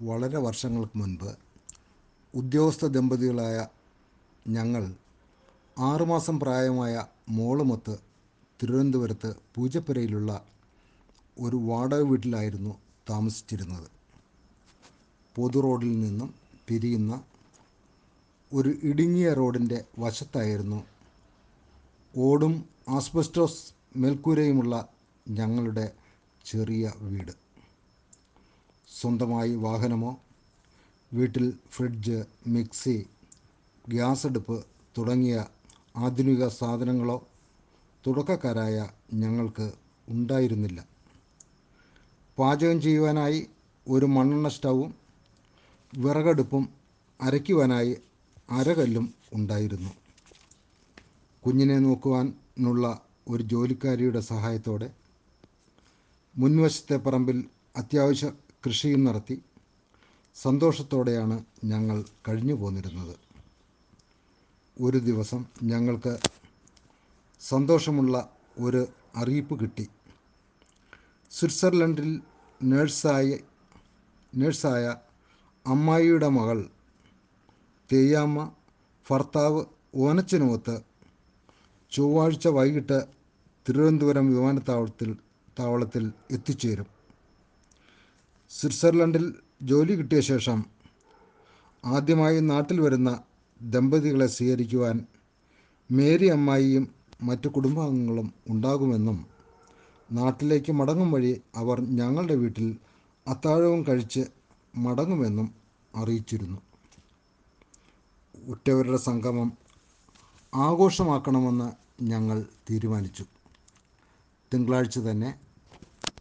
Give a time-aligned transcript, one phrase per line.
[0.00, 1.30] വളരെ വർഷങ്ങൾക്ക് മുൻപ്
[2.34, 3.66] ഉദ്യോഗസ്ഥ ദമ്പതികളായ
[4.48, 4.94] ഞങ്ങൾ
[5.78, 7.98] ആറുമാസം പ്രായമായ മോളുമൊത്ത്
[8.62, 10.44] തിരുവനന്തപുരത്ത് പൂജപ്പുരയിലുള്ള
[11.40, 12.78] ഒരു വാടക വീട്ടിലായിരുന്നു
[13.10, 13.88] താമസിച്ചിരുന്നത്.
[15.36, 16.34] പൊതു റോഡിൽ നിന്നും
[16.68, 17.24] പിരിയുന്ന
[18.52, 20.84] ഒരു ഇടുങ്ങിയ റോഡിന്റെ വശത്തായിരുന്നു
[22.16, 23.62] ഓടും ആസ്ബസ്റ്റോസ്
[23.96, 24.88] മേൽക്കൂരയുമുള്ള
[25.28, 25.92] ഞങ്ങളുടെ
[26.44, 27.47] ചെറിയ വീട്.
[28.88, 30.20] സ്വന്തമായി വാഹനമോ?
[31.12, 33.06] വീട്ടിൽ ഫ്രിഡ്ജ് മിക്സി
[33.88, 34.66] ഗ്യാസ് അടുപ്പ്
[34.98, 35.46] തുടങ്ങിയ
[35.96, 37.28] ആധുനിക സാധനങ്ങളോ
[38.06, 39.72] തുടക്കക്കാരായ ഞങ്ങൾക്ക്
[40.08, 40.86] ഉണ്ടായിരുന്നില്ല.
[42.38, 43.48] പാചകം ചെയ്യുവാനായി
[43.88, 44.94] ഒരു മണ്ണെണ്ണ സ്റ്റൗവും
[45.92, 46.68] വിറകടുപ്പും
[47.20, 47.96] അരയ്ക്കുവാനായി
[48.50, 49.90] അരകല്ലും ഉണ്ടായിരുന്നു.
[51.42, 54.92] കുഞ്ഞിനെ നോക്കുവാനുള്ള ഒരു ജോലിക്കാരിയുടെ സഹായത്തോടെ
[56.38, 57.44] മുൻവശത്തെ പറമ്പിൽ
[57.76, 58.32] അത്യാവശ്യ
[58.66, 59.42] കൃഷിയും നടത്തി
[60.34, 63.16] സന്തോഷത്തോടെയാണ് ഞങ്ങൾ കഴിഞ്ഞു പോന്നിരുന്നത്.
[64.80, 66.18] ഒരു ദിവസം ഞങ്ങൾക്ക്
[67.40, 69.88] സന്തോഷമുള്ള ഒരു അറിയിപ്പ് കിട്ടി.
[71.30, 72.20] സ്വിറ്റ്സർലൻഡിൽ
[72.62, 73.40] നേഴ്സായി
[74.36, 74.96] നേഴ്സായ
[75.66, 76.70] അമ്മായിയുടെ മകൾ
[77.92, 78.52] തെയ്യാമ്മ
[79.10, 80.80] ഭർത്താവ് ഓനച്ചനുമൊത്ത്
[81.90, 82.98] ചൊവ്വാഴ്ച വൈകിട്ട്
[83.68, 85.16] തിരുവനന്തപുരം വിമാനത്താവളത്തിൽ
[85.58, 86.97] താവളത്തിൽ എത്തിച്ചേരും.
[88.50, 90.64] സ്വിറ്റ്സർലൻഡിൽ ജോലി കിട്ടിയ ശേഷം
[91.84, 93.22] ആദ്യമായി നാട്ടിൽ വരുന്ന
[93.60, 95.06] ദമ്പതികളെ സ്വീകരിക്കുവാൻ
[95.90, 99.26] മേരി അമ്മായിയും മറ്റു കുടുംബാംഗങ്ങളും ഉണ്ടാകുമെന്നും
[100.12, 102.76] നാട്ടിലേക്ക് മടങ്ങും വഴി അവർ ഞങ്ങളുടെ വീട്ടിൽ
[103.26, 104.22] അത്താഴവും കഴിച്ച്
[104.74, 105.54] മടങ്ങുമെന്നും
[105.94, 106.58] അറിയിച്ചിരുന്നു.
[108.46, 109.52] ഉറ്റവരുടെ സംഗമം
[110.54, 111.68] ആഘോഷമാക്കണമെന്ന്
[112.02, 113.24] ഞങ്ങൾ തീരുമാനിച്ചു.
[114.52, 115.47] തിങ്കളാഴ്ച തന്നെ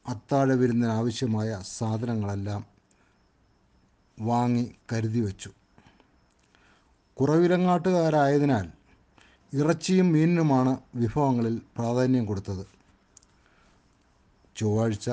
[0.08, 2.66] അത്താഴ വിരുന്നിനാവശ്യമായ സാധനങ്ങളെല്ലാം
[4.20, 5.52] വാങ്ങി കരുതി വച്ചു.
[7.14, 8.70] കുറവിലങ്ങാട്ടുകാരായതിനാൽ
[9.54, 12.68] ഇറച്ചിയും മീനിനുമാണ് വിഭവങ്ങളിൽ പ്രാധാന്യം കൊടുത്തത്.
[14.58, 15.10] ചൊവ്വാഴ്ച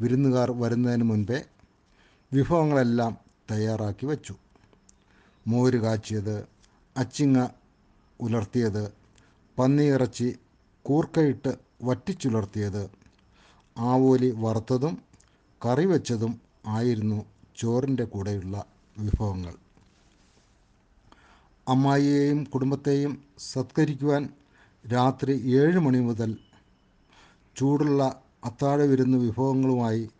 [0.00, 1.44] വിരുന്നുകാർ വരുന്നതിന് മുൻപേ
[2.32, 3.16] വിഭവങ്ങളെല്ലാം
[3.50, 4.34] തയ്യാറാക്കി വച്ചു.
[5.46, 6.48] മോര് കാച്ചിയത്
[6.96, 7.48] അച്ചിങ്ങ
[8.20, 8.92] ഉലർത്തിയത്
[9.58, 10.38] പന്നിയിറച്ചി
[10.82, 12.97] കൂർക്കയിട്ട് വറ്റിച്ചുലർത്തിയത്
[13.78, 14.98] ആവോലി വറുത്തതും
[15.66, 18.64] കറി വെച്ചതും ആയിരുന്നു ചോറിന്റെ കൂടെയുള്ള
[18.98, 19.54] വിഭവങ്ങൾ.
[21.68, 24.28] അമ്മായിയെയും കുടുംബത്തെയും സത്കരിക്കുവാൻ
[24.92, 26.38] രാത്രി ഏഴ് മണി മുതൽ
[27.56, 30.10] ചൂടുള്ള അത്താഴ വിരുന്ന് വിഭവങ്ങളുമായി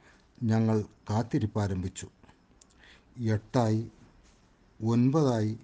[0.42, 2.06] ഞങ്ങൾ കാത്തിരിപ്പാരംഭിച്ചു.
[3.16, 3.90] എട്ടായി
[4.84, 5.58] ഒൻപതായി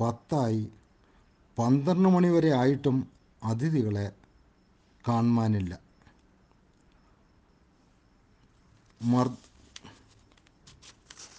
[0.00, 0.68] പത്തായി
[1.58, 3.08] പന്ത്രണ്ട് മണിവരെ ആയിട്ടും
[3.42, 4.12] അതിഥികളെ
[5.08, 5.93] കാണുവാനില്ല.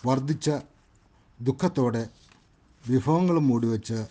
[0.05, 0.49] വർദ്ധിച്ച
[1.41, 2.09] ദുഃഖത്തോടെ
[2.89, 4.07] വിഭവങ്ങളും മൂടിവെച്ച്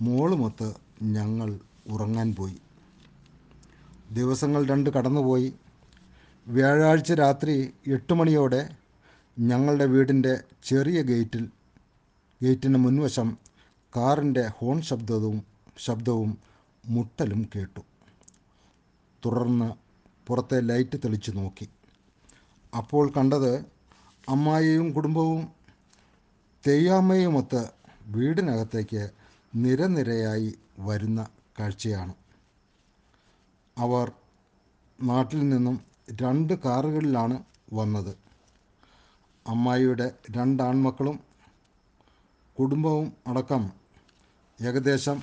[0.00, 1.60] മോളുമൊത്ത് ഞങ്ങൾ
[1.90, 2.56] ഉറങ്ങാൻ പോയി.
[4.10, 5.54] ദിവസങ്ങൾ രണ്ട് കടന്നുപോയി.
[6.48, 8.76] വ്യാഴാഴ്ച രാത്രി എട്ട് മണിയോടെ
[9.38, 11.50] ഞങ്ങളുടെ വീടിന്റെ ചെറിയ ഗേറ്റിൽ
[12.42, 13.38] ഗേറ്റിന് മുൻവശം
[13.96, 15.42] കാറിന്റെ ഹോൺ ശബ്ദവും
[15.78, 16.38] ശബ്ദവും
[16.86, 17.80] മുട്ടലും കേട്ടു.
[19.26, 19.72] തുടർന്ന്
[20.26, 21.68] പുറത്തെ ലൈറ്റ് തെളിച്ചു നോക്കി.
[22.76, 23.52] അപ്പോൾ കണ്ടത്
[24.28, 25.52] അമ്മായിയും കുടുംബവും
[26.66, 27.70] തെയ്യാമ്മയുമൊത്ത്
[28.06, 29.10] വീടിനകത്തേക്ക്
[29.54, 31.28] നിരനിരയായി വരുന്ന
[31.60, 32.14] കാഴ്ചയാണ്.
[33.78, 34.12] അവർ
[35.02, 35.80] നാട്ടിൽ നിന്നും
[36.22, 37.42] രണ്ട് കാറുകളിലാണ്
[37.72, 38.16] വന്നത്.
[39.46, 41.20] അമ്മായിയുടെ രണ്ട് ആൺമക്കളും
[42.58, 43.72] കുടുംബവും അടക്കം
[44.60, 45.22] ഏകദേശം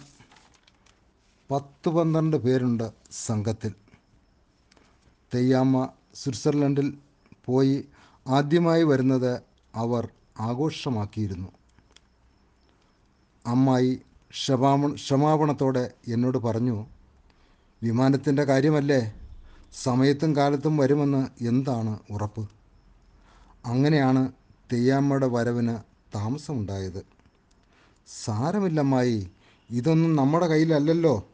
[1.51, 3.73] പത്ത് പന്ത്രണ്ട് പേരുണ്ട് സംഘത്തിൽ.
[5.33, 6.97] തെയ്യാമ്മ സ്വിറ്റ്സർലൻഡിൽ
[7.45, 7.85] പോയി
[8.27, 9.41] ആദ്യമായി വരുന്നത്
[9.75, 11.47] അവർ ആഘോഷമാക്കിയിരുന്നു.
[13.45, 13.99] അമ്മായി
[14.31, 16.85] ക്ഷമാപണ ക്ഷമാപണത്തോടെ എന്നോട് പറഞ്ഞു
[17.83, 19.13] വിമാനത്തിന്റെ കാര്യമല്ലേ?
[19.83, 22.49] സമയത്തും കാലത്തും വരുമെന്ന് എന്താണ് ഉറപ്പ്?
[23.65, 24.31] അങ്ങനെയാണ്
[24.73, 25.77] തെയ്യാമ്മയുടെ വരവിന്
[26.15, 27.05] താമസമുണ്ടായത്.
[28.07, 29.29] സാരമില്ലമ്മായി
[29.69, 31.27] ഇതൊന്നും നമ്മുടെ കയ്യിലല്ലല്ലോ.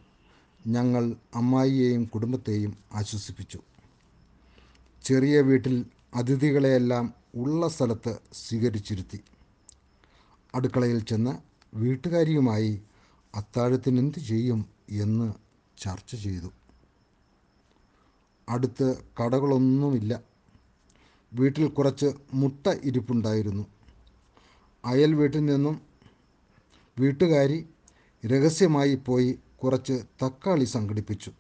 [0.67, 3.59] ഞങ്ങൾ അമ്മായിയെയും കുടുംബത്തെയും ആശ്വസിപ്പിച്ചു.
[5.03, 9.19] ചെറിയ വീട്ടിൽ അതിഥികളെയെല്ലാം ഉള്ള സ്ഥലത്ത് സ്വീകരിച്ചിരുത്തി.
[10.55, 11.31] അടുക്കളയിൽ ചെന്ന്
[11.73, 12.81] വീട്ടുകാരിയുമായി
[13.35, 15.33] അത്താഴത്തിന് എന്ത് ചെയ്യും എന്ന്
[15.77, 16.51] ചർച്ച ചെയ്തു.
[18.49, 20.21] അടുത്ത് കടകളൊന്നുമില്ല.
[21.33, 23.65] വീട്ടിൽ കുറച്ച് മുട്ട ഇരിപ്പുണ്ടായിരുന്നു.
[24.85, 25.81] അയൽ വീട്ടിൽ നിന്നും
[26.99, 27.69] വീട്ടുകാരി
[28.25, 31.31] രഹസ്യമായി പോയി കുറച്ച് തക്കാളി സംഘടിപ്പിച്ചു.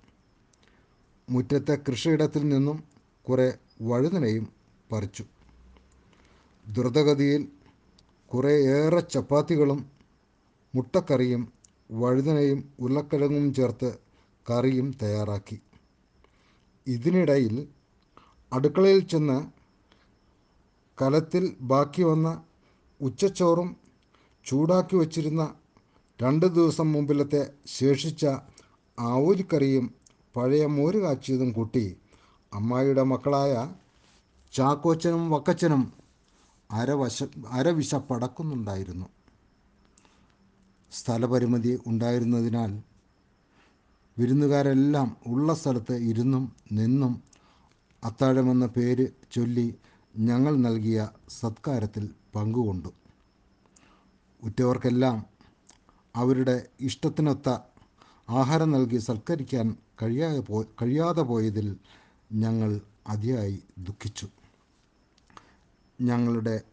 [1.29, 2.83] മുറ്റത്തെ കൃഷിയിടത്തിൽ നിന്നും
[3.29, 4.60] കുറേ വഴുതനയും
[4.91, 5.23] പറിച്ചു.
[6.65, 7.43] ദ്രുതഗതിയിൽ
[8.31, 9.79] കുറേ ഏറെ ചപ്പാത്തികളും
[10.73, 11.41] മുട്ടക്കറിയും
[11.89, 13.89] വഴുതനയും ഉരുളക്കിഴങ്ങും ചേർത്ത്
[14.45, 15.57] കറിയും തയ്യാറാക്കി.
[16.87, 17.55] ഇതിനിടയിൽ
[18.51, 19.39] അടുക്കളയിൽ ചെന്ന്
[20.97, 22.29] കലത്തിൽ ബാക്കി വന്ന
[23.01, 23.69] ഉച്ചച്ചോറും
[24.45, 25.43] ചൂടാക്കി വച്ചിരുന്ന
[26.19, 27.41] രണ്ട് ദിവസം മുമ്പിലത്തെ
[27.77, 28.23] ശേഷിച്ച
[28.97, 29.85] ആവൂരിക്കറിയും
[30.35, 31.85] പഴയ മോര് കാച്ചിയതും കൂട്ടി
[32.51, 33.53] അമ്മായിയുടെ മക്കളായ
[34.53, 35.93] ചാക്കോച്ചനും വക്കച്ചനും
[37.51, 39.05] അരവശ പടക്കുന്നുണ്ടായിരുന്നു
[40.91, 42.71] സ്ഥലപരിമിതി ഉണ്ടായിരുന്നതിനാൽ
[44.17, 47.23] വിരുന്നുകാരെല്ലാം ഉള്ള സ്ഥലത്ത് ഇരുന്നും നിന്നും
[48.03, 49.75] അത്താഴമെന്ന പേര് ചൊല്ലി
[50.17, 52.91] ഞങ്ങൾ നൽകിയ സത്കാരത്തിൽ പങ്കുകൊണ്ടു.
[54.43, 55.25] ഉറ്റവർക്കെല്ലാം
[56.15, 57.49] അവരുടെ ഇഷ്ടത്തിനൊത്ത
[58.29, 61.77] ആഹാരം നൽകി സൽക്കരിക്കാൻ കഴിയാതെ പോ കഴിയാതെ പോയതിൽ
[62.33, 64.27] ഞങ്ങൾ അതിയായി ദുഃഖിച്ചു.
[66.01, 66.63] ഞങ്ങളുടെ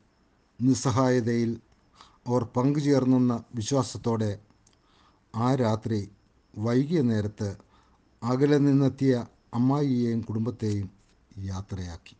[0.60, 1.50] നിസ്സഹായതയിൽ
[2.26, 4.40] അവർ പങ്കുചേർന്നെന്ന വിശ്വാസത്തോടെ
[5.34, 6.00] ആ രാത്രി
[6.54, 7.56] വൈകിയ നേരത്ത്
[8.22, 10.88] അകലെ നിന്നെത്തിയ അമ്മായിയെയും കുടുംബത്തെയും
[11.44, 12.17] യാത്രയാക്കി.